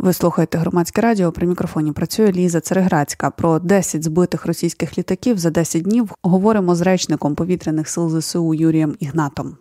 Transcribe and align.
Ви 0.00 0.12
слухаєте 0.12 0.58
громадське 0.58 1.00
радіо. 1.00 1.32
При 1.32 1.46
мікрофоні 1.46 1.92
працює 1.92 2.32
Ліза 2.32 2.60
Цереграцька. 2.60 3.30
Про 3.30 3.58
10 3.58 4.04
збитих 4.04 4.46
російських 4.46 4.98
літаків 4.98 5.38
за 5.38 5.50
10 5.50 5.82
днів 5.82 6.10
говоримо 6.22 6.74
з 6.74 6.80
речником 6.80 7.34
повітряних 7.34 7.88
сил 7.88 8.20
ЗСУ 8.20 8.54
Юрієм 8.54 8.96
Ігнатом. 9.00 9.56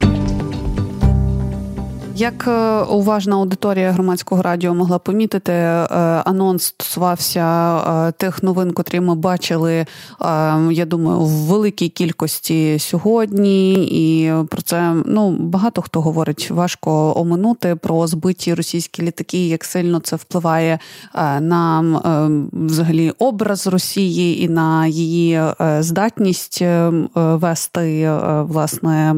Як 2.19 2.47
е, 2.47 2.81
уважна 2.81 3.35
аудиторія 3.35 3.91
громадського 3.91 4.41
радіо 4.41 4.73
могла 4.73 4.99
помітити, 4.99 5.51
е, 5.51 5.85
анонс 6.25 6.63
стосувався 6.63 7.77
е, 7.77 8.11
тих 8.11 8.43
новин, 8.43 8.71
котрі 8.71 8.99
ми 8.99 9.15
бачили, 9.15 9.85
я 10.71 10.85
думаю, 10.85 11.19
в 11.19 11.29
великій 11.29 11.89
кількості 11.89 12.79
сьогодні, 12.79 13.73
і 13.73 14.33
про 14.49 14.61
це 14.61 14.95
ну 15.05 15.31
багато 15.31 15.81
хто 15.81 16.01
говорить, 16.01 16.51
важко 16.51 17.13
оминути 17.19 17.75
про 17.75 18.07
збиті 18.07 18.53
російські 18.53 19.01
літаки, 19.01 19.47
як 19.47 19.65
сильно 19.65 19.99
це 19.99 20.15
впливає 20.15 20.79
на 21.39 21.83
взагалі 22.53 23.11
образ 23.19 23.67
Росії 23.67 24.43
і 24.43 24.49
на 24.49 24.87
її 24.87 25.41
здатність 25.79 26.63
вести 27.15 28.11
власне 28.41 29.15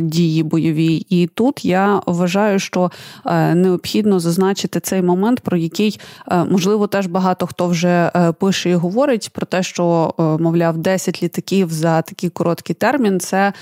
дії 0.00 0.42
бойові. 0.42 1.06
І 1.08 1.26
тут 1.26 1.64
я 1.64 2.01
вважаю, 2.06 2.58
що 2.58 2.90
е, 3.26 3.54
необхідно 3.54 4.20
зазначити 4.20 4.80
цей 4.80 5.02
момент, 5.02 5.40
про 5.40 5.56
який 5.56 6.00
е, 6.28 6.44
можливо 6.44 6.86
теж 6.86 7.06
багато 7.06 7.46
хто 7.46 7.66
вже 7.66 8.10
е, 8.16 8.32
пише 8.32 8.70
і 8.70 8.74
говорить 8.74 9.30
про 9.32 9.46
те, 9.46 9.62
що 9.62 10.14
мовляв 10.40 10.78
10 10.78 11.22
літаків 11.22 11.72
за 11.72 12.02
такий 12.02 12.30
короткий 12.30 12.74
термін 12.74 13.20
це 13.20 13.52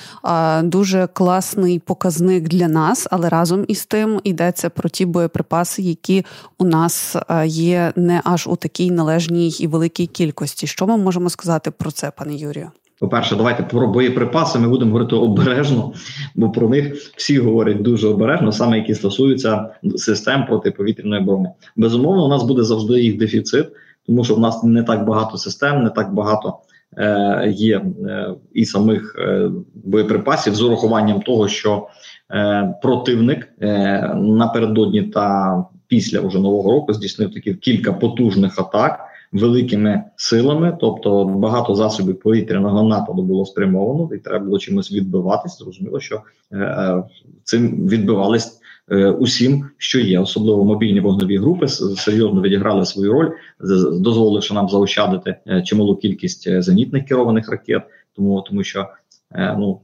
дуже 0.62 1.08
класний 1.12 1.78
показник 1.78 2.48
для 2.48 2.68
нас, 2.68 3.06
але 3.10 3.28
разом 3.28 3.64
із 3.68 3.86
тим 3.86 4.20
йдеться 4.24 4.70
про 4.70 4.88
ті 4.88 5.06
боєприпаси, 5.06 5.82
які 5.82 6.24
у 6.58 6.64
нас 6.64 7.16
є 7.44 7.92
не 7.96 8.20
аж 8.24 8.46
у 8.46 8.56
такій 8.56 8.90
належній 8.90 9.48
і 9.48 9.66
великій 9.66 10.06
кількості. 10.06 10.66
Що 10.66 10.86
ми 10.86 10.96
можемо 10.96 11.30
сказати 11.30 11.70
про 11.70 11.90
це, 11.90 12.10
пане 12.10 12.34
Юрію? 12.34 12.70
По-перше, 13.00 13.36
давайте 13.36 13.62
про 13.62 13.86
боєприпаси 13.86 14.58
ми 14.58 14.68
будемо 14.68 14.90
говорити 14.90 15.16
обережно, 15.16 15.92
бо 16.34 16.50
про 16.50 16.68
них 16.68 17.12
всі 17.16 17.38
говорять 17.38 17.82
дуже 17.82 18.08
обережно, 18.08 18.52
саме 18.52 18.78
які 18.78 18.94
стосуються 18.94 19.70
систем 19.96 20.46
протиповітряної 20.46 21.22
оборони. 21.22 21.50
Безумовно, 21.76 22.24
у 22.24 22.28
нас 22.28 22.42
буде 22.42 22.62
завжди 22.62 23.02
їх 23.02 23.18
дефіцит, 23.18 23.66
тому 24.06 24.24
що 24.24 24.34
в 24.34 24.40
нас 24.40 24.64
не 24.64 24.82
так 24.82 25.06
багато 25.06 25.38
систем, 25.38 25.82
не 25.82 25.90
так 25.90 26.14
багато 26.14 26.54
е, 26.96 27.52
є 27.56 27.76
е, 27.78 28.34
і 28.54 28.64
самих 28.64 29.16
е, 29.18 29.50
боєприпасів 29.74 30.54
з 30.54 30.62
урахуванням 30.62 31.20
того, 31.20 31.48
що 31.48 31.88
е, 32.30 32.74
противник 32.82 33.48
е, 33.60 34.14
напередодні 34.16 35.02
та 35.02 35.56
після 35.86 36.20
вже 36.20 36.38
нового 36.38 36.72
року 36.72 36.92
здійснив 36.92 37.34
такі 37.34 37.54
кілька 37.54 37.92
потужних 37.92 38.58
атак 38.58 39.09
великими 39.32 40.04
силами, 40.16 40.76
тобто 40.80 41.24
багато 41.24 41.74
засобів 41.74 42.20
повітряного 42.20 42.88
нападу 42.88 43.22
було 43.22 43.46
спрямовано, 43.46 44.14
і 44.14 44.18
треба 44.18 44.44
було 44.44 44.58
чимось 44.58 44.92
відбиватись. 44.92 45.58
Зрозуміло, 45.58 46.00
що 46.00 46.22
е, 46.52 46.56
е 46.58 47.02
цим 47.44 47.88
відбивались 47.88 48.60
е, 48.90 49.10
усім, 49.10 49.64
що 49.78 50.00
є, 50.00 50.20
особливо 50.20 50.64
мобільні 50.64 51.00
вогневі 51.00 51.38
групи 51.38 51.68
серйозно 51.68 52.42
відіграли 52.42 52.84
свою 52.84 53.12
роль, 53.12 53.30
дозволивши 53.92 54.54
нам 54.54 54.68
заощадити 54.68 55.36
е, 55.46 55.62
чималу 55.62 55.96
кількість 55.96 56.62
зенітних 56.62 57.04
керованих 57.04 57.50
ракет, 57.50 57.82
тому 58.16 58.44
тому 58.48 58.64
що 58.64 58.86
ну 59.58 59.80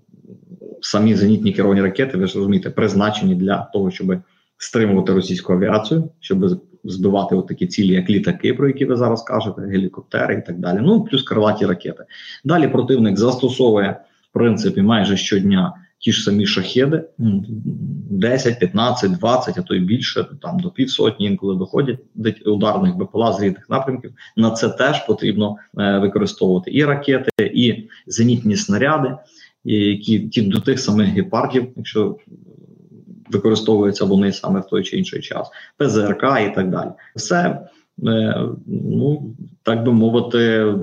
самі 0.81 1.14
зенітні 1.14 1.53
керовані 1.53 1.81
ракети, 1.81 2.19
ви 2.19 2.27
ж 2.27 2.38
розумієте, 2.38 2.70
призначені 2.70 3.34
для 3.34 3.70
того, 3.72 3.91
щоб 3.91 4.16
стримувати 4.58 5.12
російську 5.12 5.53
авіацію, 5.53 6.10
щоб 6.20 6.60
збивати 6.86 7.34
от 7.34 7.46
такі 7.46 7.66
цілі, 7.66 7.92
як 7.92 8.10
літаки, 8.10 8.54
про 8.54 8.66
які 8.68 8.84
ви 8.84 8.96
зараз 8.96 9.22
кажете, 9.22 9.62
гелікоптери 9.62 10.34
і 10.34 10.46
так 10.46 10.58
далі. 10.58 10.78
Ну 10.82 11.04
плюс 11.04 11.22
крилаті 11.22 11.66
ракети. 11.66 12.04
Далі 12.44 12.68
противник 12.68 13.18
застосовує 13.18 14.00
в 14.30 14.32
принципі 14.32 14.82
майже 14.82 15.16
щодня 15.16 15.72
ті 15.98 16.12
ж 16.12 16.22
самі 16.22 16.46
шахеди, 16.46 17.04
10, 17.19 18.58
15, 18.58 19.12
20, 19.12 19.58
а 19.58 19.62
то 19.62 19.75
й 19.75 19.80
більше, 19.80 20.26
там 20.42 20.58
до 20.58 20.70
півсотні 20.70 21.26
інколи 21.26 21.56
доходять 21.56 21.98
ударних 22.46 22.96
БПЛА 22.96 23.32
з 23.32 23.42
різних 23.42 23.70
напрямків. 23.70 24.12
На 24.36 24.50
це 24.50 24.69
теж 24.69 25.06
потрібно 25.06 25.56
е, 25.78 25.98
використовувати 25.98 26.70
і 26.70 26.84
ракети, 26.84 27.30
і 27.54 27.88
зенітні 28.06 28.56
снаряди, 28.56 29.14
які 29.64 30.20
ті 30.20 30.42
до 30.42 30.60
тих 30.60 30.80
самих 30.80 31.08
гепардів, 31.08 31.69
якщо 31.76 32.16
використовуються 33.31 34.04
вони 34.04 34.32
саме 34.32 34.60
в 34.60 34.66
той 34.66 34.82
чи 34.82 34.97
інший 34.97 35.20
час, 35.20 35.50
ПЗРК 35.76 36.22
і 36.22 36.54
так 36.54 36.70
далі. 36.70 36.91
Все, 37.16 37.60
е, 38.06 38.41
ну 38.66 39.34
так 39.62 39.84
би 39.84 39.92
мовити, 39.92 40.75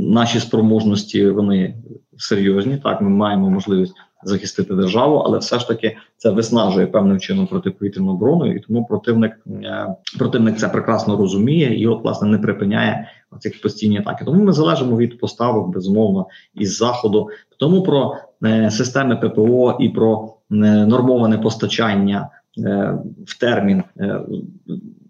наші 0.00 0.40
спроможності 0.40 1.30
вони 1.30 1.74
серйозні. 2.16 2.78
Так, 2.84 3.00
ми 3.00 3.08
маємо 3.08 3.50
можливість 3.50 3.94
захистити 4.24 4.74
державу, 4.74 5.16
але 5.16 5.38
все 5.38 5.58
ж 5.58 5.68
таки 5.68 5.96
це 6.16 6.30
виснажує 6.30 6.86
певним 6.86 7.20
чином 7.20 7.46
протиповітряну 7.46 8.12
оборону, 8.12 8.54
і 8.54 8.60
тому 8.60 8.86
противник 8.86 9.32
е, 9.46 9.86
противник 10.18 10.56
це 10.56 10.68
прекрасно 10.68 11.16
розуміє 11.16 11.80
і, 11.80 11.86
от, 11.86 12.04
власне, 12.04 12.28
не 12.28 12.38
припиняє 12.38 13.08
цих 13.38 13.62
постійні 13.62 13.98
атаки. 13.98 14.24
Тому 14.24 14.44
ми 14.44 14.52
залежимо 14.52 14.96
від 14.96 15.20
поставок 15.20 15.68
безумовно 15.68 16.26
із 16.54 16.76
заходу. 16.76 17.28
Тому 17.58 17.82
про 17.82 18.16
е, 18.44 18.70
системи 18.70 19.16
ППО 19.16 19.76
і 19.80 19.88
про 19.88 20.33
нормоване 20.50 21.38
постачання 21.38 22.28
е, 22.58 22.98
в 23.26 23.38
термін 23.38 23.82
е, 24.00 24.20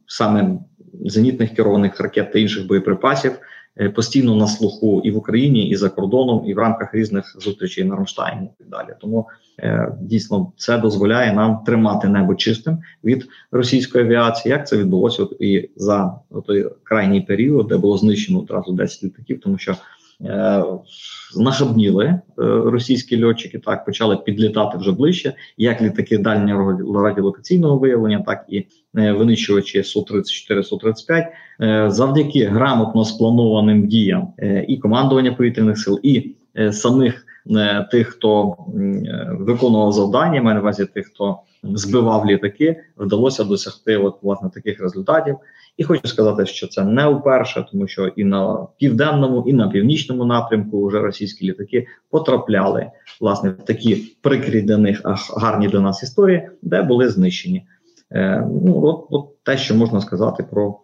саме 0.07 0.59
зенітних 1.05 1.55
керованих 1.55 2.01
ракет 2.01 2.33
та 2.33 2.39
інших 2.39 2.67
боєприпасів. 2.67 3.33
Е, 3.81 3.91
постійно 3.91 4.37
на 4.37 4.47
слуху 4.47 5.03
і 5.05 5.11
в 5.11 5.17
Україні, 5.17 5.69
і 5.69 5.77
за 5.77 5.89
кордоном, 5.89 6.45
і 6.47 6.55
в 6.55 6.59
рамках 6.59 6.95
різних 6.95 7.37
зустрічей 7.41 7.85
на 7.85 7.97
Рамштайні 7.97 8.47
і 8.47 8.59
так 8.59 8.69
далі. 8.69 8.97
Тому 9.01 9.29
е, 9.59 9.93
дійсно 10.01 10.53
це 10.57 10.79
дозволяє 10.79 11.33
нам 11.33 11.59
тримати 11.67 12.09
небо 12.09 12.35
чистим 12.35 12.79
від 13.05 13.29
російської 13.53 14.05
авіації. 14.05 14.53
Як 14.53 14.69
це 14.69 14.77
відбулося 14.77 15.27
і 15.41 15.71
за 15.77 16.15
той 16.47 16.71
крайній 16.83 17.21
період, 17.21 17.67
де 17.67 17.77
було 17.77 17.99
знищено 17.99 18.39
одразу 18.39 18.73
10 18.73 19.05
літаків, 19.05 19.41
тому 19.41 19.59
що 19.59 19.77
Е, 20.21 20.65
нахабніли 21.37 22.05
е, 22.05 22.21
російські 22.65 23.25
льотчики, 23.25 23.59
так 23.59 23.85
почали 23.85 24.17
підлітати 24.17 24.79
вже 24.79 24.93
ближче, 24.93 25.35
як 25.57 25.83
літаки 25.83 26.19
дальнього 26.19 27.03
радіолокаційного 27.03 27.79
виявлення, 27.79 28.25
так 28.27 28.45
і 28.49 28.67
е, 28.97 29.13
винищувачі 29.13 29.83
су 29.83 30.03
34 30.03 30.63
су 30.63 30.77
35 30.77 31.27
завдяки 31.93 32.45
грамотно 32.45 33.05
спланованим 33.05 33.87
діям 33.87 34.29
і 34.69 34.77
командування 34.77 35.33
повітряних 35.33 35.79
сил, 35.79 36.01
і 36.03 36.35
самих 36.71 37.27
тих, 37.91 38.09
хто 38.09 38.57
виконував 39.39 39.93
завдання, 39.93 40.43
маю 40.43 40.55
на 40.55 40.61
увазі 40.61 40.87
тих, 40.87 41.07
хто 41.07 41.39
збивав 41.75 42.27
літаки, 42.27 42.83
вдалося 42.97 43.45
досягти 43.45 43.97
от 43.97 44.19
власне 44.23 44.51
таких 44.55 44.81
результатів. 44.81 45.37
І 45.77 45.85
хочу 45.85 46.09
сказати, 46.09 46.47
що 46.47 46.67
це 46.67 46.85
не 46.85 47.09
вперше, 47.09 47.67
тому 47.73 47.89
що 47.89 48.07
і 48.07 48.25
на 48.25 48.67
південному, 48.79 49.45
і 49.47 49.53
на 49.53 49.69
північному 49.69 50.25
напрямку 50.25 50.87
вже 50.87 51.01
російські 51.01 51.47
літаки 51.47 51.87
потрапляли 52.11 52.91
власне 53.21 53.51
в 53.51 53.65
такі 53.65 54.17
прикрі 54.23 54.63
для 54.63 54.77
них 54.77 55.03
гарні 55.37 55.69
для 55.69 55.81
нас 55.81 56.03
історії, 56.03 56.49
де 56.63 56.83
були 56.83 57.09
знищені. 57.09 57.67
Е, 58.13 58.49
Ну 58.65 58.85
от, 58.85 59.07
от 59.11 59.43
те, 59.43 59.57
що 59.57 59.75
можна 59.75 60.01
сказати 60.01 60.43
про 60.51 60.79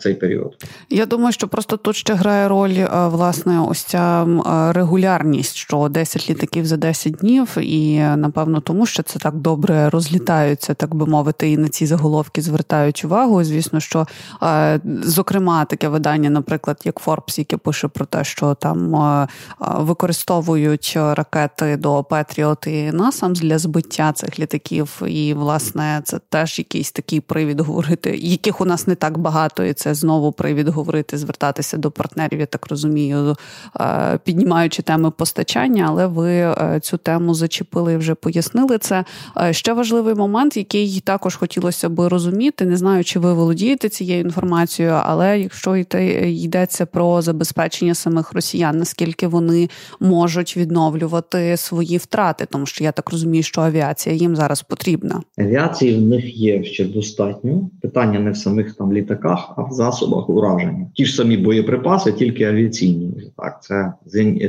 цей 0.00 0.14
період. 0.14 0.56
Я 0.90 1.06
думаю, 1.06 1.32
що 1.32 1.48
просто 1.48 1.76
тут 1.76 1.96
ще 1.96 2.14
грає 2.14 2.48
роль 2.48 2.70
е, 2.70 2.88
власне 3.08 3.60
ось 3.60 3.82
ця 3.82 4.26
регулярність, 4.72 5.56
що 5.56 5.88
10 5.88 6.30
літаків 6.30 6.66
за 6.66 6.76
10 6.76 7.12
днів, 7.12 7.58
і 7.60 7.98
напевно 7.98 8.60
тому, 8.60 8.86
що 8.86 9.02
це 9.02 9.18
так 9.18 9.34
добре 9.34 9.90
розлітаються, 9.90 10.74
так 10.74 10.94
би 10.94 11.06
мовити, 11.06 11.50
і 11.50 11.56
на 11.56 11.68
ці 11.68 11.86
заголовки 11.86 12.42
звертають 12.42 13.04
увагу. 13.04 13.44
Звісно, 13.44 13.80
що 13.80 14.06
е, 14.42 14.80
зокрема 15.02 15.64
таке 15.64 15.88
видання, 15.88 16.30
наприклад, 16.30 16.82
як 16.84 17.06
Forbes, 17.06 17.38
яке 17.38 17.56
пише 17.56 17.88
про 17.88 18.04
те, 18.04 18.24
що 18.24 18.54
там 18.54 18.96
е, 18.96 19.28
використовують 19.60 20.92
ракети 20.96 21.76
до 21.76 22.04
Петріот 22.04 22.66
і 22.66 22.92
насам 22.92 23.32
для 23.32 23.58
збиття 23.58 24.12
цих 24.12 24.38
літаків, 24.38 25.02
і 25.06 25.34
власне 25.34 26.02
це 26.04 26.20
теж 26.28 26.58
якийсь 26.58 26.92
такий 26.92 27.20
привід 27.20 27.60
говорити, 27.60 28.16
яких 28.16 28.60
у 28.60 28.64
нас 28.64 28.86
не 28.86 28.94
так 28.94 29.18
багато 29.18 29.69
і 29.70 29.74
це 29.74 29.94
знову 29.94 30.32
привід 30.32 30.68
говорити, 30.68 31.18
звертатися 31.18 31.76
до 31.76 31.90
партнерів. 31.90 32.40
Я 32.40 32.46
так 32.46 32.66
розумію, 32.66 33.36
е, 33.80 34.18
піднімаючи 34.24 34.82
теми 34.82 35.10
постачання, 35.10 35.86
але 35.88 36.06
ви 36.06 36.32
е, 36.32 36.80
цю 36.82 36.96
тему 36.96 37.34
зачепили 37.34 37.92
і 37.92 37.96
вже 37.96 38.14
пояснили 38.14 38.78
це. 38.78 39.04
Ще 39.50 39.72
важливий 39.72 40.14
момент, 40.14 40.56
який 40.56 41.00
також 41.00 41.36
хотілося 41.36 41.88
би 41.88 42.08
розуміти. 42.08 42.64
Не 42.64 42.76
знаю, 42.76 43.04
чи 43.04 43.18
ви 43.18 43.34
володієте 43.34 43.88
цією 43.88 44.20
інформацією, 44.20 44.94
але 45.04 45.40
якщо 45.40 45.76
йдеться 45.76 46.86
про 46.86 47.22
забезпечення 47.22 47.94
самих 47.94 48.32
росіян, 48.32 48.78
наскільки 48.78 49.26
вони 49.26 49.68
можуть 50.00 50.56
відновлювати 50.56 51.56
свої 51.56 51.96
втрати, 51.96 52.46
тому 52.50 52.66
що 52.66 52.84
я 52.84 52.92
так 52.92 53.10
розумію, 53.10 53.42
що 53.42 53.60
авіація 53.60 54.14
їм 54.14 54.36
зараз 54.36 54.62
потрібна. 54.62 55.22
Авіації 55.38 55.98
в 55.98 56.02
них 56.02 56.36
є 56.36 56.64
ще 56.64 56.84
достатньо. 56.84 57.70
Питання 57.82 58.20
не 58.20 58.30
в 58.30 58.36
самих 58.36 58.74
там 58.74 58.92
літаках, 58.92 59.54
засобах 59.70 60.28
ураження. 60.28 60.86
Ті 60.94 61.04
ж 61.04 61.14
самі 61.14 61.36
боєприпаси, 61.36 62.12
тільки 62.12 62.44
авіаційні. 62.44 63.32
Так, 63.36 63.62
це 63.62 63.92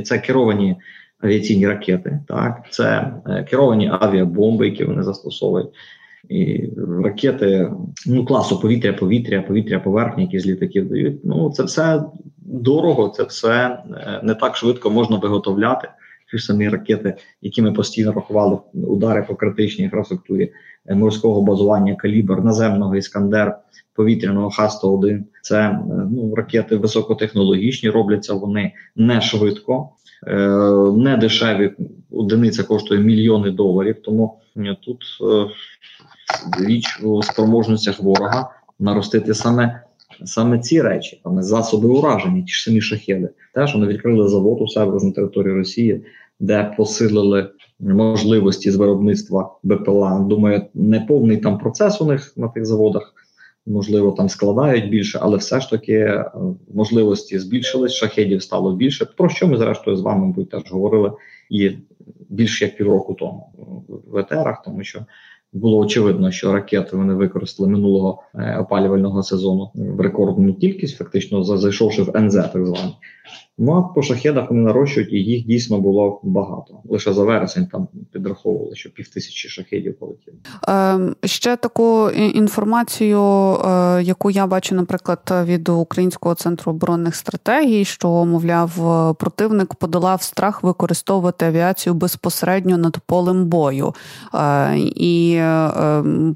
це 0.02 0.18
керовані 0.18 0.76
авіаційні 1.20 1.66
ракети, 1.66 2.20
так 2.28 2.62
це 2.70 3.14
е, 3.26 3.46
керовані 3.50 3.90
авіабомби, 4.00 4.68
які 4.68 4.84
вони 4.84 5.02
застосовують. 5.02 5.68
І 6.28 6.68
ракети 7.04 7.72
ну 8.06 8.24
класу 8.24 8.60
повітря, 8.60 8.92
повітря, 8.92 9.42
повітря, 9.42 9.80
поверхні, 9.80 10.22
які 10.22 10.38
з 10.38 10.46
літаків 10.46 10.88
дають. 10.88 11.24
Ну 11.24 11.50
це 11.50 11.62
все 11.62 12.04
дорого, 12.38 13.08
це 13.08 13.22
все 13.22 13.78
е, 13.90 14.20
не 14.22 14.34
так 14.34 14.56
швидко 14.56 14.90
можна 14.90 15.16
виготовляти. 15.16 15.88
Ті 16.32 16.38
ж 16.38 16.44
самі 16.44 16.68
ракети, 16.68 17.14
які 17.42 17.62
ми 17.62 17.72
постійно 17.72 18.12
рахували 18.12 18.58
удари 18.74 19.22
по 19.22 19.34
критичній 19.34 19.84
інфраструктурі 19.84 20.52
е, 20.86 20.94
морського 20.94 21.42
базування 21.42 21.94
калібр, 21.94 22.40
наземного 22.40 22.96
іскандер, 22.96 23.58
повітряного 23.94 24.50
Х-101. 24.50 25.22
Це 25.42 25.60
е, 25.60 25.80
ну 26.10 26.34
ракети 26.34 26.76
високотехнологічні, 26.76 27.90
робляться 27.90 28.34
вони 28.34 28.72
не 28.96 29.20
швидко, 29.20 29.88
не 30.96 31.16
дешеві. 31.20 31.74
Одиниця 32.10 32.62
коштує 32.62 33.00
мільйони 33.00 33.50
доларів. 33.50 33.96
Тому 34.02 34.40
тут 34.80 34.98
річ 36.66 37.00
у 37.02 37.22
спроможностях 37.22 38.00
ворога 38.00 38.50
наростити 38.78 39.34
саме 39.34 39.82
саме 40.24 40.58
ці 40.58 40.82
речі, 40.82 41.20
саме 41.24 41.42
засоби 41.42 41.88
ураження, 41.88 42.42
ті 42.42 42.52
ж 42.52 42.62
самі 42.62 42.80
шахеди. 42.80 43.28
Теж 43.54 43.74
вони 43.74 43.86
відкрили 43.86 44.28
завод 44.28 44.60
у 44.60 44.68
себе 44.68 44.98
на 45.04 45.12
території 45.12 45.54
Росії, 45.54 46.04
де 46.40 46.74
посилили 46.76 47.50
можливості 47.80 48.70
з 48.70 48.76
виробництва 48.76 49.54
БПЛА. 49.62 50.18
Думаю, 50.18 50.62
не 50.74 51.00
повний 51.00 51.36
там 51.36 51.58
процес 51.58 52.00
у 52.00 52.06
них 52.06 52.32
на 52.36 52.48
тих 52.48 52.66
заводах. 52.66 53.14
Можливо, 53.66 54.12
там 54.12 54.28
складають 54.28 54.90
більше, 54.90 55.18
але 55.22 55.36
все 55.36 55.60
ж 55.60 55.70
таки 55.70 55.92
е, 55.92 56.24
можливості 56.74 57.38
збільшились, 57.38 57.92
шахедів 57.92 58.42
стало 58.42 58.76
більше. 58.76 59.04
Про 59.04 59.28
що 59.28 59.48
ми 59.48 59.56
зрештою 59.56 59.96
з 59.96 60.00
вами 60.00 60.26
мабуть, 60.26 60.50
теж 60.50 60.62
говорили 60.70 61.12
і 61.50 61.70
більше 62.28 62.64
як 62.64 62.76
півроку 62.76 63.14
тому 63.14 63.52
в 64.06 64.16
етерах, 64.16 64.62
тому 64.64 64.84
що 64.84 65.06
було 65.52 65.78
очевидно, 65.78 66.30
що 66.30 66.52
ракети 66.52 66.96
вони 66.96 67.14
використали 67.14 67.68
минулого 67.68 68.22
е, 68.34 68.58
опалювального 68.60 69.22
сезону 69.22 69.70
в 69.74 70.00
рекордну 70.00 70.54
кількість, 70.54 70.96
фактично 70.96 71.44
зайшовши 71.44 72.02
в 72.02 72.16
НЗ, 72.16 72.34
так 72.34 72.66
званий. 72.66 72.94
Ну 73.64 73.72
а 73.72 73.82
по 73.82 74.02
шахедах 74.02 74.50
вони 74.50 74.62
нарощують, 74.62 75.12
і 75.12 75.16
їх 75.16 75.46
дійсно 75.46 75.80
було 75.80 76.20
багато. 76.22 76.74
Лише 76.84 77.12
за 77.12 77.24
вересень 77.24 77.66
там 77.66 77.88
підраховували, 78.12 78.74
що 78.74 78.90
пів 78.90 79.08
тисячі 79.08 79.48
шахедів 79.48 79.98
полетіло. 79.98 80.36
Е, 80.68 81.28
ще 81.28 81.56
таку 81.56 82.10
інформацію, 82.10 83.20
е, 83.20 84.02
яку 84.02 84.30
я 84.30 84.46
бачу, 84.46 84.74
наприклад, 84.74 85.32
від 85.44 85.68
Українського 85.68 86.34
центру 86.34 86.72
оборонних 86.72 87.16
стратегій, 87.16 87.84
що 87.84 88.24
мовляв, 88.24 88.70
противник 89.18 89.74
подолав 89.74 90.22
страх 90.22 90.62
використовувати 90.62 91.46
авіацію 91.46 91.94
безпосередньо 91.94 92.78
над 92.78 92.98
полем 93.06 93.46
бою. 93.46 93.94
Е, 94.34 94.78
і 94.78 95.34
е, 95.34 95.72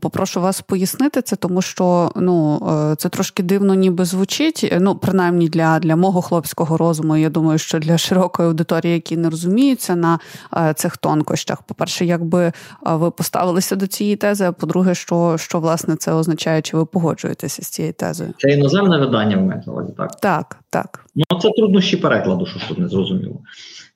попрошу 0.00 0.40
вас 0.40 0.60
пояснити 0.60 1.22
це, 1.22 1.36
тому 1.36 1.62
що 1.62 2.10
ну 2.16 2.62
е, 2.92 2.96
це 2.96 3.08
трошки 3.08 3.42
дивно, 3.42 3.74
ніби 3.74 4.04
звучить. 4.04 4.74
Ну, 4.80 4.94
принаймні 4.94 5.48
для, 5.48 5.78
для 5.78 5.96
мого 5.96 6.22
хлопського 6.22 6.76
розуму 6.76 7.15
я 7.16 7.30
думаю, 7.30 7.58
що 7.58 7.78
для 7.78 7.98
широкої 7.98 8.48
аудиторії, 8.48 8.94
які 8.94 9.16
не 9.16 9.30
розуміються 9.30 9.96
на 9.96 10.18
е, 10.56 10.74
цих 10.74 10.96
тонкощах, 10.96 11.62
по-перше, 11.62 12.04
якби 12.04 12.42
е, 12.42 12.52
ви 12.84 13.10
поставилися 13.10 13.76
до 13.76 13.86
цієї 13.86 14.16
тези, 14.16 14.44
а 14.44 14.52
по-друге, 14.52 14.94
що 14.94 15.36
що 15.38 15.60
власне 15.60 15.96
це 15.96 16.12
означає, 16.12 16.62
чи 16.62 16.76
ви 16.76 16.84
погоджуєтеся 16.84 17.62
з 17.62 17.68
цією 17.68 17.94
тезою? 17.94 18.34
Це 18.38 18.48
іноземне 18.48 18.98
видання 18.98 19.36
в 19.36 19.40
мене 19.40 19.62
так? 19.96 20.16
Так, 20.20 20.56
так. 20.70 21.06
Ну 21.14 21.40
це 21.40 21.50
труднощі 21.50 21.96
перекладу, 21.96 22.46
що 22.46 22.60
тут 22.68 22.78
не 22.78 22.88
зрозуміло. 22.88 23.40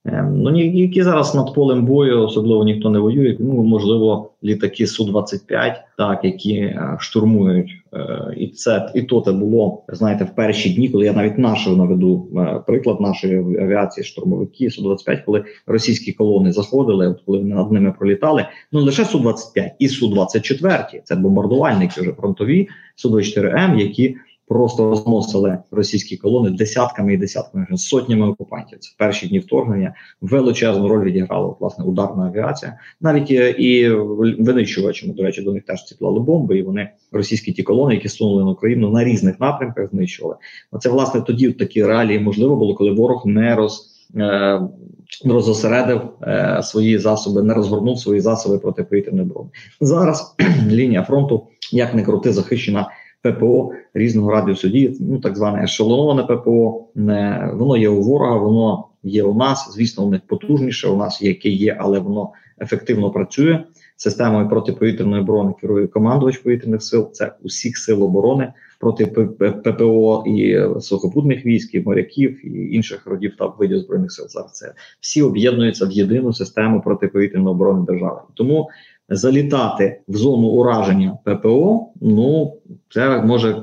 Ем, 0.05 0.43
ну, 0.43 0.61
які 0.61 1.03
зараз 1.03 1.35
над 1.35 1.55
полем 1.55 1.87
бою, 1.87 2.23
особливо 2.23 2.65
ніхто 2.65 2.91
не 2.91 2.99
воює. 2.99 3.37
Ну 3.41 3.63
можливо, 3.63 4.31
літаки 4.45 4.87
су 4.87 5.05
25 5.05 5.81
так 5.99 6.25
які 6.25 6.55
е, 6.55 6.97
штурмують, 7.01 7.71
е, 7.95 8.35
і 8.37 8.49
це 8.49 8.93
і 8.95 9.03
то 9.03 9.21
це 9.21 9.33
було 9.33 9.83
знаєте 9.89 10.25
в 10.25 10.35
перші 10.35 10.71
дні, 10.71 10.89
коли 10.89 11.05
я 11.05 11.13
навіть 11.13 11.39
нашого 11.39 11.77
наведу 11.77 12.29
е, 12.37 12.63
приклад 12.67 13.01
нашої 13.01 13.37
авіації, 13.37 14.05
штурмовики 14.05 14.71
су 14.71 14.83
25 14.83 15.21
коли 15.21 15.45
російські 15.67 16.13
колони 16.13 16.53
заходили, 16.53 17.09
от 17.09 17.21
коли 17.27 17.39
вони 17.39 17.55
над 17.55 17.73
ними 17.73 17.95
пролітали. 17.99 18.47
Ну 18.73 18.81
лише 18.81 19.05
су 19.05 19.19
25 19.19 19.73
і 19.79 19.89
су 19.89 20.09
24 20.09 20.85
це 21.05 21.17
бомбардувальники 21.17 22.01
вже 22.01 22.13
фронтові 22.13 22.69
су 22.97 23.09
24 23.09 23.49
м 23.51 23.79
які 23.79 24.17
просто 24.51 24.91
розносили 24.91 25.59
російські 25.71 26.17
колони 26.17 26.51
десятками 26.51 27.15
і 27.15 27.17
десятками 27.17 27.67
сотнями 27.77 28.29
окупантів. 28.29 28.79
Це 28.79 28.91
перші 28.99 29.29
дні 29.29 29.39
вторгнення 29.39 29.95
величезну 30.21 30.89
роль 30.89 31.05
відіграла 31.05 31.55
власне 31.61 31.85
ударна 31.85 32.27
авіація, 32.27 32.79
навіть 33.01 33.31
і 33.31 33.89
винищувачами. 34.39 35.15
До 35.15 35.23
речі, 35.23 35.43
до 35.43 35.53
них 35.53 35.63
теж 35.65 35.85
ціплали 35.85 36.21
бомби, 36.21 36.59
і 36.59 36.63
вони 36.63 36.91
російські 37.13 37.53
ті 37.53 37.63
колони, 37.63 37.95
які 37.95 38.09
сунули 38.09 38.45
на 38.45 38.51
Україну 38.51 38.91
на 38.91 39.05
різних 39.05 39.41
напрямках, 39.41 39.91
знищували. 39.91 40.37
Оце 40.71 40.89
власне 40.89 41.21
тоді 41.21 41.49
в 41.49 41.59
такі 41.59 41.85
реалії 41.85 42.21
можливо 42.21 42.57
було, 42.57 42.75
коли 42.75 42.93
ворог 42.93 43.27
не 43.27 43.55
роз. 43.55 43.97
Е, 44.17 44.61
розосередив 45.25 46.01
е, 46.23 46.61
свої 46.63 46.99
засоби, 46.99 47.43
не 47.43 47.55
розгорнув 47.55 47.99
свої 47.99 48.21
засоби 48.21 48.59
протиповітряної 48.59 49.25
оборони. 49.25 49.51
Зараз 49.81 50.35
лінія 50.71 51.03
фронту 51.03 51.47
як 51.73 51.95
не 51.95 52.03
крути 52.03 52.33
захищена 52.33 52.91
ППО 53.23 53.73
різного 53.95 54.31
радіусу 54.31 54.69
дії, 54.69 54.97
ну 55.01 55.19
так 55.19 55.37
зване 55.37 55.65
ешелоноване 55.65 56.23
ППО. 56.23 56.89
Не, 56.95 57.51
воно 57.55 57.77
є 57.77 57.89
у 57.89 58.03
ворога, 58.03 58.37
воно 58.37 58.87
є 59.03 59.23
у 59.23 59.35
нас. 59.35 59.75
Звісно, 59.75 60.05
у 60.05 60.11
них 60.11 60.21
потужніше. 60.27 60.89
У 60.89 60.97
нас 60.97 61.23
яке 61.23 61.49
є, 61.49 61.77
але 61.81 61.99
воно 61.99 62.31
ефективно 62.61 63.11
працює. 63.11 63.65
Системою 63.97 64.49
протиповітряної 64.49 65.23
оборони 65.23 65.53
керує 65.61 65.87
командувач 65.87 66.39
повітряних 66.39 66.83
сил. 66.83 67.11
Це 67.13 67.33
усіх 67.43 67.79
сил 67.79 68.03
оборони 68.03 68.53
проти 68.81 69.07
ППО 69.65 70.25
і 70.27 70.59
сухопутних 70.81 71.47
військ, 71.47 71.75
і 71.75 71.81
моряків 71.81 72.47
і 72.47 72.75
інших 72.75 73.07
родів 73.07 73.37
та 73.39 73.47
видів 73.47 73.79
збройних 73.79 74.13
сил. 74.13 74.27
Зараз 74.29 74.53
це 74.53 74.73
всі 75.01 75.23
об'єднуються 75.23 75.87
в 75.87 75.91
єдину 75.91 76.33
систему 76.33 76.81
протиповітряної 76.81 77.55
оборони 77.55 77.87
держави. 77.87 78.21
Тому 78.35 78.69
залітати 79.11 80.01
в 80.09 80.17
зону 80.17 80.49
ураження 80.49 81.19
ППО, 81.25 81.87
ну 82.01 82.57
це 82.91 83.23
може 83.23 83.63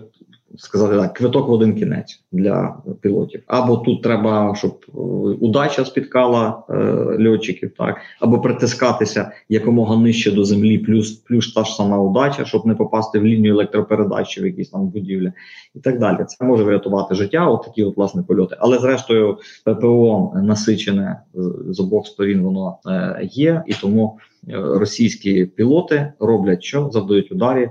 сказати 0.55 0.95
так, 0.95 1.13
квиток 1.13 1.47
в 1.47 1.51
один 1.51 1.75
кінець 1.75 2.23
для 2.31 2.75
пілотів. 3.01 3.43
Або 3.47 3.77
тут 3.77 4.03
треба, 4.03 4.55
щоб 4.55 4.85
е, 4.87 4.91
удача 5.39 5.85
спіткала 5.85 6.63
е, 6.69 7.29
льотчиків, 7.29 7.71
так 7.77 7.97
або 8.19 8.39
притискатися 8.39 9.31
якомога 9.49 9.97
нижче 9.97 10.31
до 10.31 10.43
землі, 10.43 10.77
плюс 10.77 11.11
плюс 11.11 11.53
та 11.53 11.63
ж 11.63 11.75
сама 11.75 11.99
удача, 11.99 12.45
щоб 12.45 12.65
не 12.65 12.75
попасти 12.75 13.19
в 13.19 13.25
лінію 13.25 13.53
електропередачі 13.53 14.41
в 14.41 14.45
якісь 14.45 14.69
там 14.69 14.87
будівлі, 14.87 15.31
і 15.75 15.79
так 15.79 15.99
далі. 15.99 16.25
Це 16.27 16.45
може 16.45 16.63
врятувати 16.63 17.15
життя. 17.15 17.47
От 17.47 17.63
такі 17.63 17.83
от 17.83 17.97
власне 17.97 18.23
польоти. 18.23 18.55
Але 18.59 18.79
зрештою, 18.79 19.37
ППО 19.65 20.33
насичене 20.35 21.21
з 21.69 21.79
обох 21.79 22.07
сторін, 22.07 22.41
воно 22.41 22.77
е, 22.87 23.19
є, 23.31 23.63
і 23.67 23.73
тому 23.73 24.17
е, 24.49 24.53
російські 24.55 25.45
пілоти 25.45 26.13
роблять 26.19 26.63
що 26.63 26.89
завдають 26.91 27.31
ударів 27.31 27.69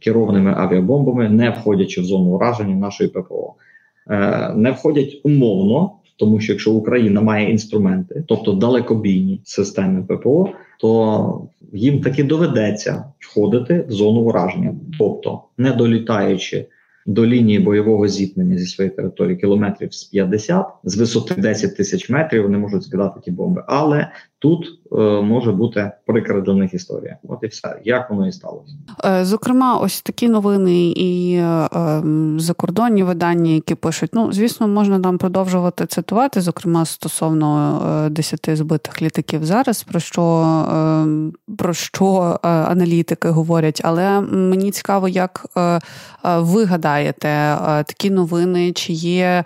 керованими 0.00 0.54
авіабомбами, 0.56 1.28
не 1.28 1.50
входячи 1.50 2.00
в 2.00 2.04
зону 2.04 2.24
ураження 2.24 2.74
нашої 2.74 3.10
ППО, 3.10 3.54
е, 4.10 4.52
не 4.56 4.70
входять 4.70 5.20
умовно, 5.24 5.92
тому 6.16 6.40
що 6.40 6.52
якщо 6.52 6.72
Україна 6.72 7.20
має 7.20 7.50
інструменти, 7.50 8.24
тобто 8.26 8.52
далекобійні 8.52 9.40
системи 9.44 10.02
ППО, 10.02 10.50
то 10.80 11.48
їм 11.72 12.00
таки 12.00 12.24
доведеться 12.24 13.04
входити 13.18 13.84
в 13.88 13.92
зону 13.92 14.20
ураження, 14.20 14.74
тобто 14.98 15.42
не 15.58 15.72
долітаючи. 15.72 16.66
До 17.08 17.26
лінії 17.26 17.58
бойового 17.58 18.08
зіткнення 18.08 18.58
зі 18.58 18.66
своєї 18.66 18.96
території 18.96 19.36
кілометрів 19.36 19.94
з 19.94 20.04
50, 20.04 20.66
з 20.84 20.96
висоти 20.96 21.34
10 21.34 21.76
тисяч 21.76 22.10
метрів 22.10 22.42
вони 22.42 22.58
можуть 22.58 22.82
скидати 22.82 23.20
ті 23.24 23.30
бомби, 23.30 23.64
але 23.66 24.08
Тут 24.38 24.66
е, 24.92 24.96
може 25.22 25.52
бути 25.52 25.92
прикра 26.06 26.40
для 26.40 26.54
них 26.54 26.74
історія. 26.74 27.18
От 27.28 27.38
і 27.42 27.46
все, 27.46 27.80
як 27.84 28.10
воно 28.10 28.28
і 28.28 28.32
сталося. 28.32 28.74
Е, 29.04 29.24
зокрема, 29.24 29.78
ось 29.78 30.02
такі 30.02 30.28
новини 30.28 30.92
і 30.96 31.34
е, 31.34 31.68
ем, 31.72 32.40
закордонні 32.40 33.02
видання, 33.02 33.50
які 33.50 33.74
пишуть. 33.74 34.10
Ну, 34.12 34.32
звісно, 34.32 34.68
можна 34.68 35.00
там 35.00 35.18
продовжувати 35.18 35.86
цитувати, 35.86 36.40
зокрема 36.40 36.84
стосовно 36.84 37.80
е, 38.06 38.10
десяти 38.10 38.56
збитих 38.56 39.02
літаків 39.02 39.44
зараз, 39.44 39.82
про 39.82 40.00
що 40.00 40.26
про 41.58 41.74
що 41.74 42.38
е, 42.44 42.48
аналітики 42.48 43.28
говорять. 43.28 43.80
Але 43.84 44.20
мені 44.20 44.70
цікаво, 44.70 45.08
як 45.08 45.46
е, 45.56 45.80
ви 46.24 46.64
гадаєте, 46.64 47.58
такі 47.86 48.10
новини 48.10 48.72
чи 48.72 48.92
є 48.92 49.44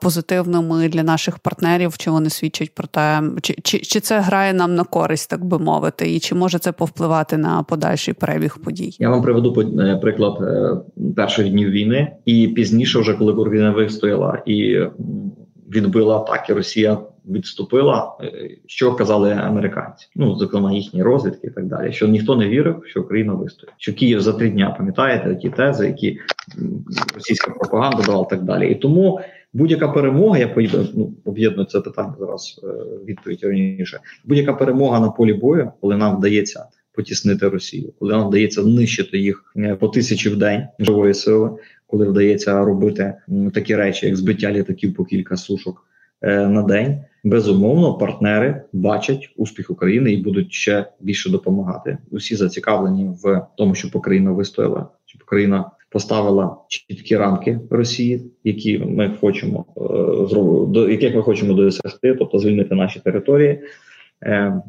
позитивними 0.00 0.88
для 0.88 1.02
наших 1.02 1.38
партнерів, 1.38 1.98
чи 1.98 2.10
вони 2.10 2.30
свідчать 2.30 2.74
про 2.74 2.86
те, 2.86 3.22
чи, 3.42 3.54
чи, 3.62 3.78
чи 3.78 4.00
це 4.00 4.20
грає 4.28 4.52
нам 4.52 4.74
на 4.74 4.84
користь, 4.84 5.30
так 5.30 5.44
би 5.44 5.58
мовити, 5.58 6.14
і 6.14 6.20
чи 6.20 6.34
може 6.34 6.58
це 6.58 6.72
повпливати 6.72 7.36
на 7.36 7.62
подальший 7.62 8.14
перебіг 8.14 8.58
подій? 8.64 8.96
Я 8.98 9.10
вам 9.10 9.22
приведу 9.22 9.60
е, 9.80 9.96
приклад 9.96 10.38
е, 10.42 10.76
перших 11.16 11.50
днів 11.50 11.70
війни, 11.70 12.12
і 12.24 12.48
пізніше, 12.48 12.98
вже 12.98 13.14
коли 13.14 13.32
Україна 13.32 13.70
вистояла 13.70 14.42
і 14.46 14.80
відбила 15.74 16.16
атаки, 16.16 16.54
Росія 16.54 16.98
відступила. 17.28 18.16
Е, 18.22 18.50
що 18.66 18.94
казали 18.94 19.32
американці? 19.32 20.08
Ну 20.16 20.36
зокрема 20.36 20.72
їхні 20.72 21.02
розвідки 21.02 21.46
і 21.46 21.50
так 21.50 21.66
далі. 21.66 21.92
Що 21.92 22.08
ніхто 22.08 22.36
не 22.36 22.48
вірив, 22.48 22.82
що 22.86 23.00
Україна 23.00 23.32
вистоїть. 23.32 23.74
Що 23.78 23.94
Київ 23.94 24.20
за 24.20 24.32
три 24.32 24.50
дня 24.50 24.74
пам'ятаєте 24.78 25.36
ті 25.36 25.50
тези, 25.50 25.86
які 25.86 26.18
російська 27.14 27.50
пропаганда 27.50 28.02
дала 28.02 28.24
так 28.24 28.42
далі, 28.42 28.70
і 28.70 28.74
тому. 28.74 29.20
Будь-яка 29.52 29.88
перемога, 29.88 30.38
я 30.38 30.54
ну, 30.94 31.14
об'єдную 31.24 31.66
це 31.66 31.80
питання 31.80 32.14
зараз. 32.18 32.60
Е, 32.64 32.66
відповідь 33.04 33.44
раніше. 33.44 34.00
Будь-яка 34.24 34.52
перемога 34.52 35.00
на 35.00 35.10
полі 35.10 35.32
бою, 35.32 35.72
коли 35.80 35.96
нам 35.96 36.16
вдається 36.16 36.66
потіснити 36.92 37.48
Росію, 37.48 37.92
коли 37.98 38.12
нам 38.12 38.28
вдається 38.28 38.62
нищити 38.62 39.18
їх 39.18 39.52
е, 39.56 39.74
по 39.74 39.88
тисячі 39.88 40.30
в 40.30 40.36
день 40.36 40.66
живої 40.78 41.14
сили, 41.14 41.50
коли 41.86 42.08
вдається 42.08 42.64
робити 42.64 43.14
такі 43.54 43.76
речі, 43.76 44.06
як 44.06 44.16
збиття 44.16 44.52
літаків 44.52 44.94
по 44.94 45.04
кілька 45.04 45.36
сушок 45.36 45.86
е, 46.22 46.46
на 46.46 46.62
день. 46.62 46.98
Безумовно, 47.24 47.94
партнери 47.94 48.62
бачать 48.72 49.30
успіх 49.36 49.70
України 49.70 50.12
і 50.12 50.22
будуть 50.22 50.52
ще 50.52 50.86
більше 51.00 51.30
допомагати. 51.30 51.98
Усі 52.10 52.36
зацікавлені 52.36 53.10
в 53.22 53.46
тому, 53.56 53.74
щоб 53.74 53.90
Україна 53.94 54.32
вистояла, 54.32 54.88
щоб 55.06 55.22
Україна 55.24 55.70
поставила 55.90 56.56
чіткі 56.68 57.16
рамки 57.16 57.60
Росії, 57.70 58.22
які 58.44 58.78
ми 58.78 59.16
хочемо 59.20 59.64
е, 59.76 60.34
до 60.68 60.88
яких 60.88 61.14
ми 61.14 61.22
хочемо 61.22 61.54
досягти, 61.54 62.14
тобто 62.14 62.38
звільнити 62.38 62.74
наші 62.74 63.00
території, 63.00 63.60
е, 64.22 64.62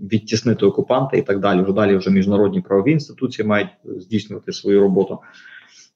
відтіснити 0.00 0.66
окупанти 0.66 1.18
і 1.18 1.22
так 1.22 1.40
далі. 1.40 1.62
Вже 1.62 1.72
далі 1.72 1.96
вже 1.96 2.10
міжнародні 2.10 2.60
правові 2.60 2.92
інституції 2.92 3.48
мають 3.48 3.68
здійснювати 3.84 4.52
свою 4.52 4.80
роботу. 4.80 5.18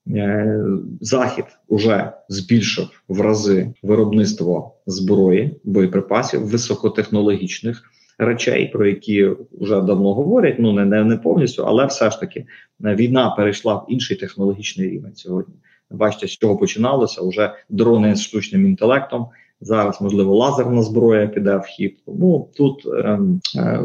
Е, 0.07 0.63
Захід 1.01 1.45
уже 1.67 2.11
збільшив 2.29 3.03
в 3.07 3.21
рази 3.21 3.73
виробництво 3.83 4.75
зброї, 4.85 5.59
боєприпасів 5.63 6.41
високотехнологічних 6.47 7.83
речей, 8.19 8.67
про 8.67 8.87
які 8.87 9.29
вже 9.51 9.81
давно 9.81 10.13
говорять. 10.13 10.55
Ну 10.59 10.73
не 10.73 10.85
не, 10.85 11.03
не 11.03 11.17
повністю, 11.17 11.63
але 11.63 11.85
все 11.85 12.11
ж 12.11 12.19
таки 12.19 12.45
е, 12.85 12.95
війна 12.95 13.29
перейшла 13.29 13.73
в 13.73 13.85
інший 13.87 14.17
технологічний 14.17 14.89
рівень 14.89 15.15
сьогодні. 15.15 15.55
Бачите, 15.91 16.27
з 16.27 16.31
чого 16.31 16.57
починалося 16.57 17.21
вже 17.21 17.53
дрони 17.69 18.15
з 18.15 18.21
штучним 18.21 18.65
інтелектом. 18.65 19.25
Зараз 19.61 20.01
можливо 20.01 20.35
лазерна 20.35 20.81
зброя 20.81 21.27
піде 21.27 21.55
в 21.55 21.63
хід. 21.63 21.97
Тому 22.05 22.49
тут 22.57 22.85
е, 22.85 23.19
е, 23.55 23.81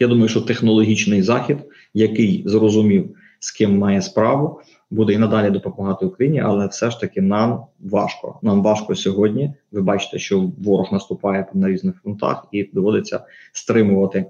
я 0.00 0.08
думаю, 0.08 0.28
що 0.28 0.40
технологічний 0.40 1.22
захід, 1.22 1.58
який 1.94 2.42
зрозумів, 2.46 3.16
з 3.38 3.50
ким 3.50 3.78
має 3.78 4.02
справу, 4.02 4.60
буде 4.92 5.12
і 5.12 5.18
надалі 5.18 5.50
допомагати 5.50 6.06
Україні, 6.06 6.40
але 6.40 6.66
все 6.66 6.90
ж 6.90 7.00
таки 7.00 7.20
нам 7.20 7.64
важко. 7.80 8.38
Нам 8.42 8.62
важко 8.62 8.94
сьогодні. 8.94 9.54
Ви 9.72 9.82
бачите, 9.82 10.18
що 10.18 10.50
ворог 10.58 10.88
наступає 10.92 11.46
на 11.54 11.68
різних 11.68 11.94
фронтах, 12.02 12.46
і 12.52 12.64
доводиться 12.72 13.20
стримувати 13.52 14.26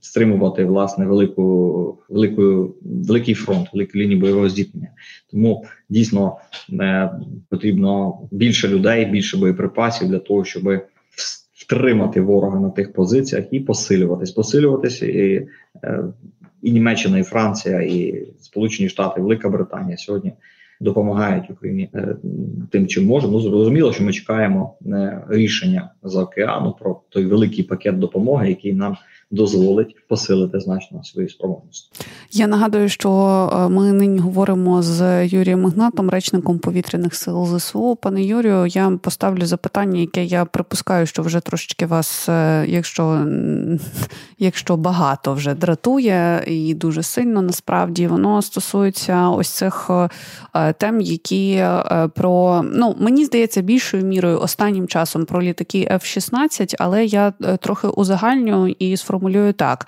стримувати 0.00 0.64
власне 0.64 1.06
велику 1.06 1.98
велику 2.08 2.74
великий 2.82 3.34
фронт, 3.34 3.68
велику 3.72 3.98
лінію 3.98 4.20
бойового 4.20 4.48
зіткнення. 4.48 4.88
Тому 5.30 5.64
дійсно 5.88 6.36
не 6.68 7.10
потрібно 7.48 8.18
більше 8.30 8.68
людей, 8.68 9.04
більше 9.04 9.38
боєприпасів 9.38 10.08
для 10.08 10.18
того, 10.18 10.44
щоб 10.44 10.82
втримати 11.70 12.20
ворога 12.20 12.60
на 12.60 12.70
тих 12.70 12.92
позиціях 12.92 13.44
і 13.50 13.60
посилюватись, 13.60 14.30
посилюватися 14.30 15.06
і. 15.06 15.48
Е, 15.84 16.04
і 16.62 16.72
Німеччина, 16.72 17.18
і 17.18 17.22
Франція, 17.22 17.82
і 17.82 18.26
Сполучені 18.40 18.88
Штати, 18.88 19.20
Велика 19.20 19.48
Британія 19.48 19.96
сьогодні 19.96 20.32
допомагають 20.80 21.50
Україні 21.50 21.90
е, 21.94 22.16
тим, 22.70 22.86
чим 22.86 23.06
можемо. 23.06 23.32
Ну 23.32 23.40
зрозуміло, 23.40 23.92
що 23.92 24.04
ми 24.04 24.12
чекаємо 24.12 24.74
е, 24.86 25.24
рішення 25.28 25.90
за 26.02 26.22
океану 26.22 26.76
про 26.80 27.00
той 27.08 27.26
великий 27.26 27.64
пакет 27.64 27.98
допомоги, 27.98 28.48
який 28.48 28.72
нам 28.72 28.96
дозволить 29.30 29.96
посилити 30.08 30.60
значно 30.60 31.04
свої 31.04 31.28
спроможності. 31.28 31.90
Я 32.32 32.46
нагадую, 32.46 32.88
що 32.88 33.10
е, 33.52 33.68
ми 33.68 33.92
нині 33.92 34.18
говоримо 34.18 34.82
з 34.82 35.26
Юрієм 35.26 35.64
Ігнатом, 35.66 36.10
речником 36.10 36.58
повітряних 36.58 37.14
сил 37.14 37.46
ЗСУ. 37.46 37.98
Пане 38.02 38.24
Юрію, 38.24 38.66
я 38.66 38.98
поставлю 39.02 39.46
запитання, 39.46 40.00
яке 40.00 40.24
я 40.24 40.44
припускаю, 40.44 41.06
що 41.06 41.22
вже 41.22 41.40
трошечки 41.40 41.86
вас, 41.86 42.28
е, 42.28 42.64
якщо 42.68 43.26
якщо 44.38 44.76
багато 44.76 45.34
вже 45.34 45.54
дратує 45.54 46.44
і 46.46 46.74
дуже 46.74 47.02
сильно 47.02 47.42
насправді 47.42 48.06
воно 48.06 48.42
стосується 48.42 49.28
ось 49.28 49.48
цих 49.48 49.90
е, 50.54 50.72
тем, 50.72 51.00
які 51.00 51.64
про 52.14 52.64
ну 52.72 52.96
мені 52.98 53.24
здається 53.24 53.60
більшою 53.62 54.04
мірою 54.04 54.40
останнім 54.40 54.88
часом 54.88 55.24
про 55.24 55.42
літаки 55.42 55.88
F-16, 55.90 56.74
але 56.78 57.04
я 57.04 57.30
трохи 57.60 57.88
узагальню 57.88 58.68
і 58.68 58.96
сформулюю 58.96 59.19
сформулюю 59.20 59.52
так: 59.52 59.86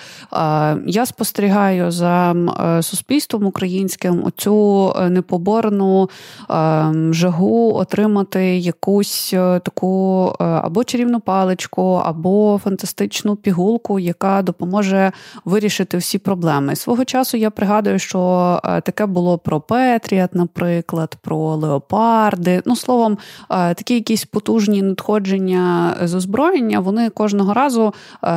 я 0.86 1.06
спостерігаю 1.06 1.90
за 1.90 2.32
е, 2.32 2.82
суспільством 2.82 3.46
українським 3.46 4.24
оцю 4.24 4.92
е, 4.96 5.10
непоборну 5.10 6.10
е, 6.50 6.92
жагу 7.10 7.74
отримати 7.74 8.58
якусь 8.58 9.30
таку 9.64 10.26
або 10.38 10.84
чарівну 10.84 11.20
паличку, 11.20 12.02
або 12.04 12.60
фантастичну 12.64 13.36
пігулку, 13.36 13.98
яка 13.98 14.42
допоможе 14.42 15.12
вирішити 15.44 15.96
всі 15.96 16.18
проблеми. 16.18 16.76
Свого 16.76 17.04
часу 17.04 17.36
я 17.36 17.50
пригадую, 17.50 17.98
що 17.98 18.60
таке 18.62 19.06
було 19.06 19.38
про 19.38 19.60
Петріат, 19.60 20.34
наприклад, 20.34 21.16
про 21.22 21.56
леопарди. 21.56 22.62
Ну, 22.66 22.76
словом, 22.76 23.18
такі 23.48 23.94
якісь 23.94 24.24
потужні 24.24 24.82
надходження 24.82 25.96
з 26.02 26.14
озброєння, 26.14 26.80
вони 26.80 27.10
кожного 27.10 27.54
разу, 27.54 27.94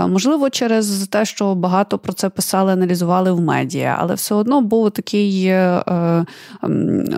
можливо, 0.08 0.50
через 0.50 0.85
через 0.86 1.08
те, 1.08 1.25
що 1.25 1.56
багато 1.56 1.98
про 1.98 2.13
це 2.13 2.30
писали, 2.30 2.74
аналізували 2.74 3.32
в 3.32 3.42
медіа, 3.42 3.98
але 4.00 4.13
все 4.13 4.36
одно 4.36 4.62
був 4.62 4.92
такий 4.92 5.46
е, 5.46 5.84
е, 5.88 6.25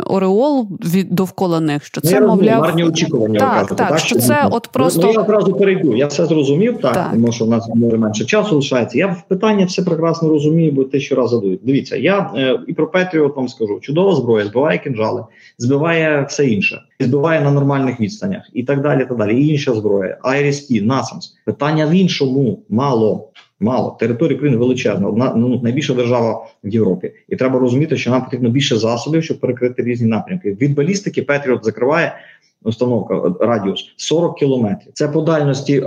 ореол 0.06 0.68
від 0.86 1.12
довкола 1.12 1.60
них, 1.60 1.86
що 1.86 2.02
це 2.02 2.20
ну, 2.20 2.28
мовляв 2.28 2.62
марні 2.62 2.84
очікування. 2.84 3.40
Так, 3.40 3.54
кажете, 3.54 3.76
так, 3.76 3.90
так, 3.90 4.00
що 4.00 4.20
це 4.20 4.42
ну, 4.44 4.50
от 4.52 4.68
просто 4.68 5.02
ну, 5.02 5.12
я 5.14 5.20
одразу 5.20 5.54
перейду. 5.54 5.96
Я 5.96 6.08
все 6.08 6.26
зрозумів, 6.26 6.78
так, 6.82 6.94
так. 6.94 7.12
тому 7.12 7.32
що 7.32 7.46
в 7.46 7.50
нас 7.50 7.70
може 7.76 7.98
менше 7.98 8.26
часу 8.26 8.56
лишається. 8.56 8.98
Я 8.98 9.08
в 9.08 9.24
питання 9.28 9.66
все 9.66 9.82
прекрасно 9.82 10.30
розумію, 10.30 10.72
бо 10.72 10.84
те, 10.84 11.00
що 11.00 11.16
раз 11.16 11.30
задають. 11.30 11.60
Дивіться, 11.64 11.98
я 11.98 12.32
е, 12.36 12.60
і 12.68 12.74
про 12.74 12.88
Петріот 12.88 13.36
вам 13.36 13.48
скажу: 13.48 13.80
чудова 13.82 14.16
зброя, 14.16 14.46
збиває 14.46 14.80
кінжали, 14.80 15.24
збиває 15.58 16.26
все 16.30 16.48
інше, 16.48 16.82
збиває 17.00 17.42
на 17.42 17.52
нормальних 17.52 18.00
відстанях 18.00 18.50
і 18.54 18.64
так 18.64 18.82
далі. 18.82 19.06
так 19.06 19.18
далі. 19.18 19.42
І 19.42 19.48
інша 19.48 19.74
зброя, 19.74 20.18
Айрісті, 20.22 20.82
Насамс. 20.82 21.34
Питання 21.46 21.86
в 21.86 21.92
іншому 21.92 22.60
мало. 22.70 23.30
Мало 23.60 23.98
територія 24.00 24.38
України 24.38 24.58
величезна, 24.58 25.08
одна 25.08 25.34
ну, 25.36 25.60
найбільша 25.64 25.94
держава 25.94 26.48
в 26.64 26.68
Європі, 26.68 27.12
і 27.30 27.36
треба 27.36 27.60
розуміти, 27.60 27.98
що 27.98 28.12
нам 28.12 28.24
потрібно 28.24 28.50
більше 28.50 28.78
засобів, 28.78 29.24
щоб 29.24 29.40
перекрити 29.40 29.84
різні 29.84 30.08
напрямки. 30.08 30.58
Від 30.62 30.76
балістики 30.76 31.22
Петріот 31.22 31.66
закриває 31.66 32.14
установка 32.64 33.34
радіус 33.40 33.94
40 33.98 34.40
кілометрів. 34.40 34.94
Це 34.94 35.08
по 35.08 35.22
дальності 35.22 35.80
е, 35.80 35.86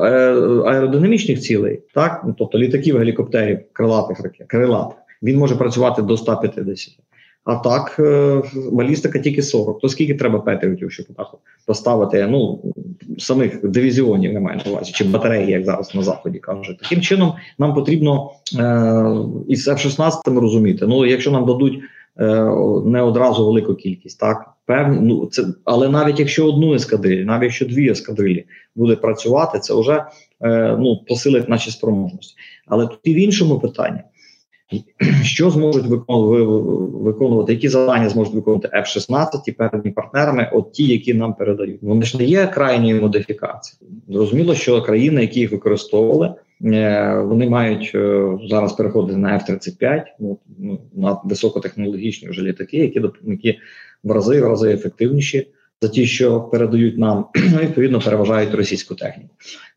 аеродинамічних 0.66 1.40
цілей, 1.40 1.82
так 1.94 2.22
ну 2.26 2.34
тобто 2.38 2.58
літаків, 2.58 2.98
гелікоптерів, 2.98 3.58
крилатих 3.72 4.20
ракет, 4.20 4.46
крилатих. 4.46 4.96
Він 5.22 5.38
може 5.38 5.56
працювати 5.56 6.02
до 6.02 6.16
150. 6.16 6.98
А 7.44 7.54
так, 7.54 7.96
е, 7.98 8.42
балістика 8.72 9.18
тільки 9.18 9.42
40. 9.42 9.80
То 9.80 9.88
скільки 9.88 10.14
треба 10.14 10.40
Петріотів, 10.40 10.92
щоб 10.92 11.06
поставити 11.66 12.26
ну 12.26 12.60
самих 13.20 13.70
дивізіонів, 13.70 14.32
я 14.32 14.40
маю 14.40 14.60
на 14.66 14.72
увазі, 14.72 14.92
чи 14.92 15.04
батареї, 15.04 15.50
як 15.50 15.64
зараз 15.64 15.94
на 15.94 16.02
заході 16.02 16.38
кажуть. 16.38 16.78
Таким 16.78 17.00
чином 17.00 17.32
нам 17.58 17.74
потрібно 17.74 18.30
е, 18.58 19.14
із 19.48 19.68
F-16 19.68 20.40
розуміти. 20.40 20.86
Ну, 20.86 21.06
якщо 21.06 21.30
нам 21.30 21.46
дадуть 21.46 21.78
е, 22.18 22.44
не 22.84 23.02
одразу 23.02 23.46
велику 23.46 23.74
кількість, 23.74 24.20
так 24.20 24.50
певні, 24.66 24.98
ну 25.00 25.26
це, 25.26 25.44
але 25.64 25.88
навіть 25.88 26.20
якщо 26.20 26.48
одну 26.48 26.74
ескадрилі, 26.74 27.24
навіть 27.24 27.42
якщо 27.42 27.66
дві 27.66 27.90
ескадрилі 27.90 28.44
буде 28.76 28.96
працювати, 28.96 29.58
це 29.58 29.80
вже 29.80 30.04
ну 30.78 31.04
посилить 31.08 31.48
наші 31.48 31.70
спроможності. 31.70 32.34
Але 32.66 32.86
тут 32.86 32.98
і 33.04 33.14
в 33.14 33.16
іншому 33.16 33.58
питанні. 33.58 34.00
Що 35.22 35.50
зможуть 35.50 35.86
виконувати, 35.86 37.52
які 37.52 37.68
завдання 37.68 38.08
зможуть 38.08 38.34
виконувати 38.34 38.68
F-16 38.68 39.26
і 39.46 39.52
певні 39.52 39.90
партнерами, 39.90 40.50
от 40.52 40.72
ті, 40.72 40.86
які 40.86 41.14
нам 41.14 41.34
передають. 41.34 41.82
Вони 41.82 42.02
ж 42.02 42.18
не 42.18 42.24
є 42.24 42.46
крайньої 42.46 42.94
модифікації. 42.94 43.90
Зрозуміло, 44.08 44.54
що 44.54 44.82
країни, 44.82 45.20
які 45.20 45.40
їх 45.40 45.52
використовували, 45.52 46.34
е, 46.64 47.22
вони 47.26 47.48
мають 47.48 47.92
е, 47.94 48.28
зараз 48.48 48.72
переходити 48.72 49.18
на 49.18 49.28
F-35, 49.28 50.02
ну, 50.18 50.38
ну, 50.58 50.78
на 50.94 51.20
високотехнологічні 51.24 52.28
вже 52.28 52.42
літаки, 52.42 52.76
які 52.76 53.02
які 53.24 53.58
в 54.04 54.10
рази 54.10 54.40
в 54.40 54.44
рази 54.44 54.72
ефективніші 54.72 55.46
за 55.82 55.88
ті, 55.88 56.06
що 56.06 56.40
передають 56.40 56.98
нам, 56.98 57.26
ну, 57.52 57.58
відповідно 57.58 58.00
переважають 58.00 58.54
російську 58.54 58.94
техніку. 58.94 59.30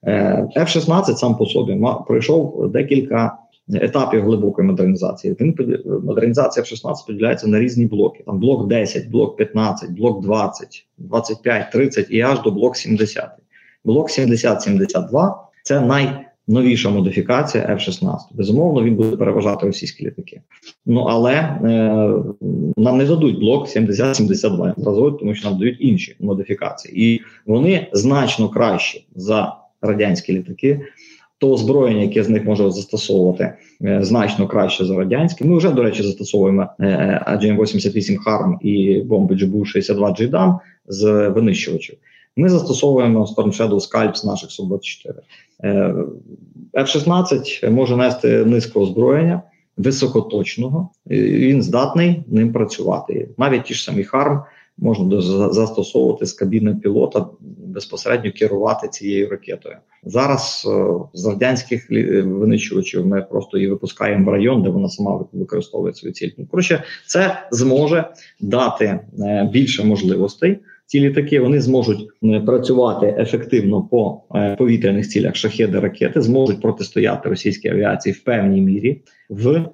Е, 0.03 0.47
F-16 0.57 1.03
сам 1.03 1.37
по 1.37 1.45
собі 1.45 1.81
пройшов 2.07 2.71
декілька 2.71 3.37
етапів 3.71 4.23
глибокої 4.23 4.67
модернізації. 4.67 5.35
Він 5.39 5.79
модернізація 6.03 6.63
в 6.63 6.65
16 6.65 7.07
поділяється 7.07 7.47
на 7.47 7.59
різні 7.59 7.85
блоки. 7.85 8.23
Там 8.25 8.39
блок 8.39 8.67
10, 8.67 9.09
блок 9.09 9.37
15, 9.37 9.91
блок 9.91 10.23
20, 10.23 10.87
25, 10.97 11.71
30 11.71 12.07
і 12.09 12.21
аж 12.21 12.41
до 12.41 12.51
блок 12.51 12.77
70. 12.77 13.29
Блок 13.85 14.09
70-72– 14.09 15.33
це 15.63 15.81
найновіша 16.47 16.89
модифікація 16.89 17.63
F-16. 17.63 18.17
Безумовно, 18.31 18.83
він 18.83 18.95
буде 18.95 19.17
переважати 19.17 19.65
російські 19.65 20.05
літаки. 20.05 20.41
Ну 20.85 21.01
але 21.01 21.33
е, 21.33 21.59
нам 22.77 22.97
не 22.97 23.05
дадуть 23.05 23.39
блок 23.39 23.67
70-72 23.67 24.73
зразу, 24.77 25.11
тому 25.11 25.35
що 25.35 25.49
нам 25.49 25.59
дають 25.59 25.77
інші 25.79 26.15
модифікації, 26.19 27.13
і 27.13 27.21
вони 27.45 27.87
значно 27.93 28.49
кращі 28.49 29.07
за 29.15 29.55
радянські 29.81 30.33
літаки 30.33 30.81
то 31.43 31.51
озброєння, 31.51 32.01
яке 32.01 32.23
з 32.23 32.29
них 32.29 32.45
може 32.45 32.71
застосовувати 32.71 33.53
е, 33.81 33.99
значно 34.01 34.47
краще 34.47 34.85
за 34.85 34.97
радянське. 34.97 35.45
Ми 35.45 35.57
вже, 35.57 35.69
до 35.69 35.83
речі, 35.83 36.03
застосовуємо 36.03 36.67
agm 37.27 37.61
88 37.61 38.17
Харм 38.17 38.57
і 38.61 39.01
бомби 39.05 39.35
GBU-62 39.35 40.21
JDAM 40.21 40.59
з 40.87 41.29
винищувачів. 41.29 41.95
Ми 42.35 42.49
застосовуємо 42.49 43.25
Storm 43.25 43.57
Shadow 43.57 43.75
Scalp 43.75 44.15
з 44.15 44.25
наших 44.25 44.49
Су-24. 44.49 45.13
Е, 45.63 45.95
F-16 46.73 47.69
може 47.69 47.97
нести 47.97 48.45
низку 48.45 48.79
озброєння 48.79 49.41
високоточного, 49.77 50.89
він 51.09 51.61
здатний 51.61 52.23
ним 52.27 52.53
працювати. 52.53 53.29
Навіть 53.37 53.63
ті 53.63 53.73
ж 53.73 53.83
самі 53.83 54.03
Харм 54.03 54.41
можна 54.77 55.21
застосовувати 55.51 56.25
з 56.25 56.33
кабіни 56.33 56.75
пілота 56.75 57.25
безпосередньо 57.73 58.31
керувати 58.31 58.87
цією 58.87 59.29
ракетою. 59.29 59.75
Зараз 60.03 60.67
е, 60.71 60.85
з 61.13 61.25
радянських 61.25 61.89
винищувачів 62.25 63.07
ми 63.07 63.21
просто 63.21 63.57
її 63.57 63.69
випускаємо 63.69 64.31
в 64.31 64.33
район, 64.33 64.63
де 64.63 64.69
вона 64.69 64.89
сама 64.89 65.25
використовує 65.33 65.93
свою 65.93 66.13
ціль. 66.13 66.29
Коротше, 66.51 66.83
це 67.07 67.47
зможе 67.51 68.09
дати 68.41 68.85
е, 68.85 69.49
більше 69.53 69.83
можливостей. 69.83 70.59
Ці 70.85 70.99
літаки 70.99 71.39
вони 71.39 71.61
зможуть 71.61 72.07
е, 72.23 72.39
працювати 72.39 73.15
ефективно 73.19 73.81
по 73.81 74.21
повітряних 74.57 75.07
цілях 75.07 75.35
шахеди 75.35 75.79
ракети, 75.79 76.21
зможуть 76.21 76.61
протистояти 76.61 77.29
російській 77.29 77.69
авіації 77.69 78.13
в 78.13 78.23
певній 78.23 78.61
мірі 78.61 79.01
в 79.29 79.65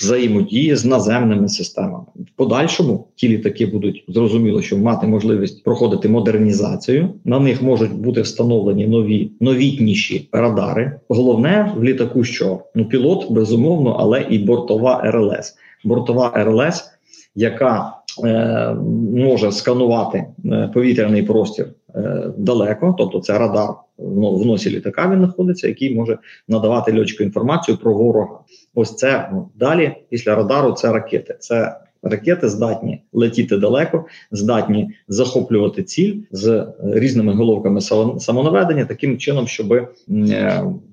взаємодії 0.00 0.76
з 0.76 0.84
наземними 0.84 1.48
системами. 1.48 1.99
Подальшому 2.40 3.08
ті 3.14 3.28
літаки 3.28 3.66
будуть 3.66 4.04
зрозуміло, 4.08 4.62
що 4.62 4.78
мати 4.78 5.06
можливість 5.06 5.64
проходити 5.64 6.08
модернізацію. 6.08 7.08
На 7.24 7.40
них 7.40 7.62
можуть 7.62 7.92
бути 7.92 8.20
встановлені 8.20 8.86
нові 8.86 9.30
новітніші 9.40 10.28
радари. 10.32 11.00
Головне 11.08 11.72
в 11.76 11.84
літаку, 11.84 12.24
що 12.24 12.60
ну 12.74 12.84
пілот 12.84 13.32
безумовно, 13.32 13.96
але 14.00 14.26
і 14.30 14.38
бортова 14.38 15.02
РЛС. 15.04 15.54
Бортова 15.84 16.32
РЛС, 16.36 16.90
яка 17.34 17.92
е, 18.24 18.74
може 19.14 19.52
сканувати 19.52 20.24
е, 20.44 20.70
повітряний 20.74 21.22
простір 21.22 21.66
е, 21.94 22.32
далеко, 22.36 22.94
тобто 22.98 23.20
це 23.20 23.38
радар 23.38 23.68
в 23.98 24.46
носі 24.46 24.70
літака. 24.70 25.10
Він 25.12 25.18
знаходиться, 25.18 25.68
який 25.68 25.94
може 25.94 26.18
надавати 26.48 27.00
льотчику 27.00 27.22
інформацію 27.22 27.76
про 27.76 27.94
ворога. 27.94 28.38
Ось 28.74 28.96
це 28.96 29.28
ну, 29.32 29.48
далі. 29.54 29.92
Після 30.08 30.34
радару 30.34 30.72
це 30.72 30.92
ракети. 30.92 31.36
Це 31.38 31.76
ракети 32.02 32.48
здатні 32.48 33.02
летіти 33.12 33.56
далеко, 33.56 34.04
здатні 34.32 34.90
захоплювати 35.08 35.82
ціль 35.82 36.14
з 36.32 36.66
різними 36.84 37.32
головками 37.32 37.80
самонаведення, 38.20 38.84
таким 38.84 39.18
чином, 39.18 39.46
щоб 39.46 39.72
е, 39.72 39.88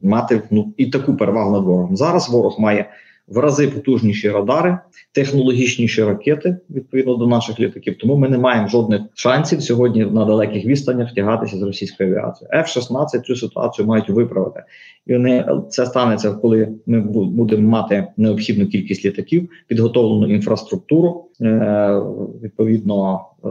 мати 0.02 0.42
ну 0.52 0.74
і 0.78 0.86
таку 0.86 1.16
перевагу 1.16 1.52
над 1.52 1.64
ворогом. 1.64 1.98
Зараз 1.98 2.30
ворог 2.30 2.56
має 2.60 2.90
в 3.28 3.38
рази 3.38 3.68
потужніші 3.68 4.30
радари, 4.30 4.78
технологічніші 5.12 6.04
ракети 6.04 6.58
відповідно 6.70 7.16
до 7.16 7.28
наших 7.28 7.60
літаків. 7.60 7.98
Тому 7.98 8.18
ми 8.18 8.30
не 8.30 8.38
маємо 8.38 8.68
жодних 8.68 9.02
шансів 9.14 9.62
сьогодні 9.62 10.06
на 10.06 10.26
далеких 10.26 10.66
відстанях 10.66 11.12
втягатися 11.12 11.58
з 11.58 11.62
російською 11.62 12.10
авіацією. 12.10 12.64
F-16 12.64 13.22
цю 13.22 13.36
ситуацію 13.36 13.88
мають 13.88 14.10
виправити, 14.10 14.64
і 15.08 15.14
вони 15.14 15.46
це 15.70 15.86
станеться, 15.86 16.32
коли 16.32 16.70
ми 16.86 17.00
будемо 17.26 17.70
мати 17.70 18.08
необхідну 18.18 18.68
кількість 18.68 19.06
літаків, 19.06 19.50
підготовлену 19.68 20.34
інфраструктуру, 20.34 21.26
е, 21.42 22.02
відповідно 22.44 23.26
е, 23.46 23.48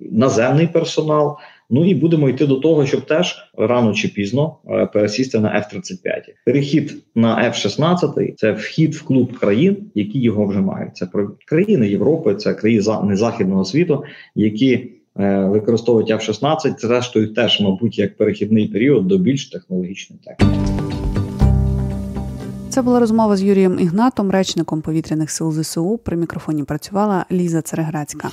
наземний 0.00 0.66
персонал. 0.66 1.36
Ну 1.70 1.84
і 1.84 1.94
будемо 1.94 2.28
йти 2.28 2.46
до 2.46 2.56
того, 2.56 2.86
щоб 2.86 3.00
теж 3.00 3.36
рано 3.58 3.92
чи 3.94 4.08
пізно 4.08 4.56
е, 4.70 4.86
пересісти 4.86 5.40
на 5.40 5.48
F-35. 5.48 5.96
Перехід 6.46 6.94
на 7.14 7.52
F-16– 7.52 8.34
це 8.36 8.52
вхід 8.52 8.94
в 8.94 9.02
клуб 9.02 9.38
країн, 9.38 9.76
які 9.94 10.20
його 10.20 10.46
вже 10.46 10.60
мають. 10.60 10.96
Це 10.96 11.08
країни 11.46 11.88
Європи, 11.88 12.34
це 12.34 12.54
країни 12.54 13.16
західного 13.16 13.64
світу, 13.64 14.04
які 14.34 14.90
е, 15.20 15.44
використовують 15.44 16.10
F-16, 16.10 16.78
зрештою 16.78 17.34
теж, 17.34 17.60
мабуть, 17.60 17.98
як 17.98 18.16
перехідний 18.16 18.68
період 18.68 19.06
до 19.06 19.18
більш 19.18 19.46
технологічної 19.50 20.22
техніки. 20.24 20.60
Це 22.76 22.82
була 22.82 23.00
розмова 23.00 23.36
з 23.36 23.42
Юрієм 23.42 23.80
Ігнатом, 23.80 24.30
речником 24.30 24.80
повітряних 24.80 25.30
сил 25.30 25.52
ЗСУ. 25.52 26.00
При 26.04 26.16
мікрофоні 26.16 26.64
працювала 26.64 27.24
Ліза 27.32 27.62
Цереграцька. 27.62 28.30